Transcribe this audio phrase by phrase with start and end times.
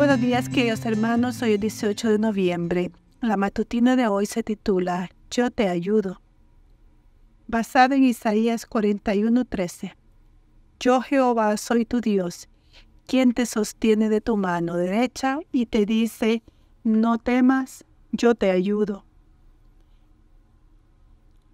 [0.00, 1.42] Buenos días, queridos hermanos.
[1.42, 2.90] Hoy es 18 de noviembre.
[3.20, 6.22] La matutina de hoy se titula Yo te ayudo.
[7.46, 9.94] Basada en Isaías 41:13.
[10.80, 12.48] Yo Jehová soy tu Dios,
[13.06, 16.42] quien te sostiene de tu mano derecha y te dice,
[16.82, 19.04] no temas, yo te ayudo.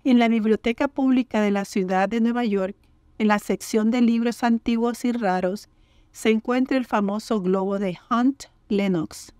[0.04, 2.76] En la Biblioteca Pública de la Ciudad de Nueva York,
[3.18, 5.68] en la sección de libros antiguos y raros,
[6.16, 9.34] se encuentra el famoso globo de Hunt Lennox.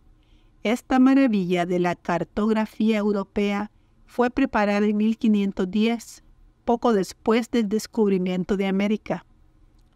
[0.63, 3.71] Esta maravilla de la cartografía europea
[4.05, 6.23] fue preparada en 1510,
[6.67, 9.25] poco después del descubrimiento de América.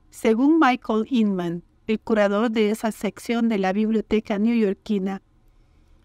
[0.09, 5.21] Según Michael Inman, el curador de esa sección de la biblioteca neoyorquina,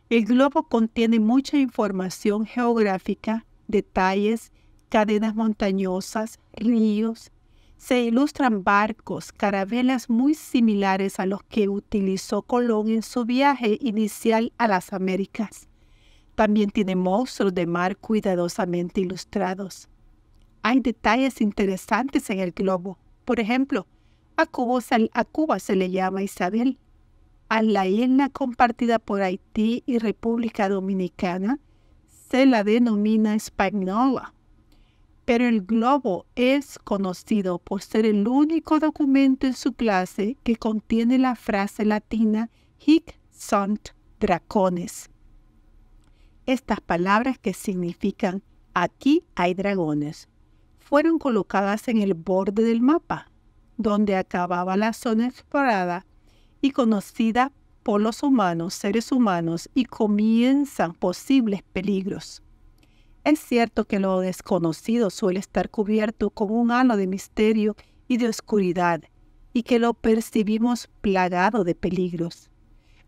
[0.09, 4.51] el globo contiene mucha información geográfica, detalles,
[4.89, 7.31] cadenas montañosas, ríos.
[7.77, 14.53] Se ilustran barcos, carabelas muy similares a los que utilizó Colón en su viaje inicial
[14.57, 15.67] a las Américas.
[16.35, 19.87] También tiene monstruos de mar cuidadosamente ilustrados.
[20.63, 22.97] Hay detalles interesantes en el globo.
[23.23, 23.87] Por ejemplo,
[24.35, 26.77] a Cuba, se le llama Isabel.
[27.47, 31.59] A la isla compartida por Haití y República Dominicana
[32.29, 34.34] se la denomina Española.
[35.25, 41.17] Pero el globo es conocido por ser el único documento en su clase que contiene
[41.17, 45.09] la frase latina Hic sunt dracones.
[46.45, 50.29] Estas palabras que significan aquí hay dragones
[50.77, 53.31] fueron colocadas en el borde del mapa
[53.77, 56.05] donde acababa la zona explorada
[56.61, 57.51] y conocida
[57.83, 62.41] por los humanos, seres humanos, y comienzan posibles peligros.
[63.25, 67.75] Es cierto que lo desconocido suele estar cubierto con un halo de misterio
[68.07, 69.01] y de oscuridad,
[69.51, 72.51] y que lo percibimos plagado de peligros.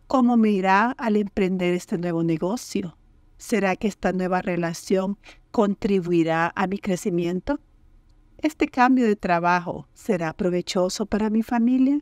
[0.07, 2.97] ¿Cómo me irá al emprender este nuevo negocio?
[3.37, 5.19] ¿Será que esta nueva relación
[5.51, 7.59] contribuirá a mi crecimiento?
[8.39, 11.99] ¿Este cambio de trabajo será provechoso para mi familia?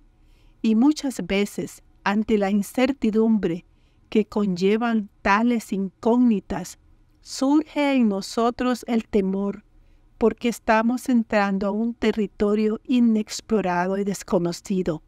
[0.62, 3.66] Y muchas veces, ante la incertidumbre
[4.08, 6.80] que conllevan tales incógnitas,
[7.26, 9.64] surge en nosotros el temor
[10.20, 15.02] porque estamos entrando a un territorio inexplorado y desconocido,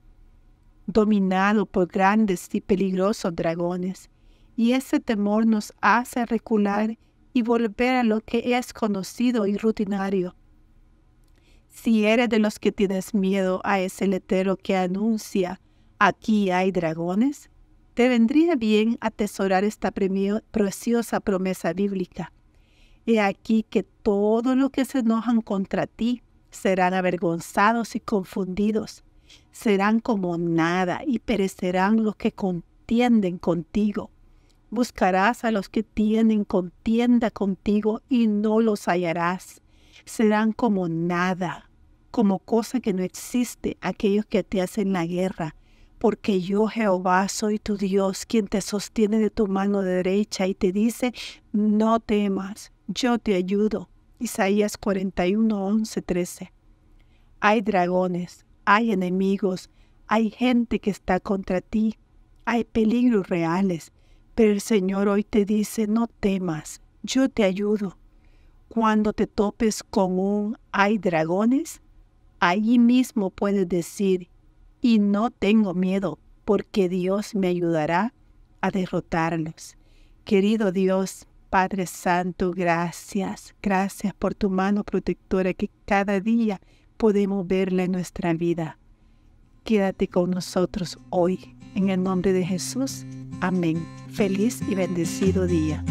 [0.88, 4.10] dominado por grandes y peligrosos dragones,
[4.56, 6.98] y ese temor nos hace recular
[7.34, 10.36] y volver a lo que es conocido y rutinario.
[11.68, 15.62] Si eres de los que tienes miedo a ese letrero que anuncia
[16.00, 17.52] aquí hay dragones,
[17.98, 22.32] te vendría bien atesorar esta preciosa promesa bíblica.
[23.08, 26.22] He aquí que todo lo que se enojan contra ti
[26.52, 29.04] serán avergonzados y confundidos.
[29.52, 34.12] Serán como nada y perecerán los que contienden contigo.
[34.70, 39.64] Buscarás a los que tienen contienda contigo y no los hallarás.
[40.06, 41.72] Serán como nada
[42.12, 45.56] como cosa que no existe aquellos que te hacen la guerra,
[46.00, 50.72] porque yo Jehová soy tu Dios, quien te sostiene de tu mano derecha y te
[50.72, 51.14] dice,
[51.52, 53.90] no temas, yo te ayudo.
[54.20, 56.54] Isaías 41, 11, 13.
[57.40, 59.70] Hay dragones, hay enemigos,
[60.08, 61.98] hay gente que está contra ti,
[62.46, 63.92] hay peligros reales,
[64.36, 67.98] pero el Señor hoy te dice, no temas, yo te ayudo.
[68.70, 71.82] Cuando te topes con un hay dragones,
[72.40, 74.30] allí mismo puedes decir,
[74.82, 78.14] y no tengo miedo, porque Dios me ayudará
[78.62, 79.78] a derrotarlos.
[80.24, 86.60] Querido Dios, Padre Santo, gracias, gracias por tu mano protectora que cada día
[86.98, 88.78] podemos verla en nuestra vida.
[89.64, 91.56] Quédate con nosotros hoy.
[91.76, 93.06] En el nombre de Jesús.
[93.40, 93.86] Amén.
[94.10, 95.84] Feliz y bendecido día.